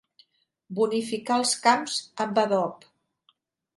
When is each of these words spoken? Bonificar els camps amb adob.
Bonificar 0.79 1.37
els 1.41 1.53
camps 1.67 1.99
amb 2.25 2.43
adob. 2.45 2.89